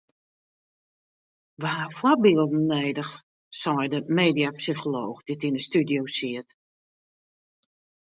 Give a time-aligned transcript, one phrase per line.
[1.61, 3.13] We ha foarbylden noadich
[3.61, 6.49] sei de mediapsycholooch dy't yn de studio siet.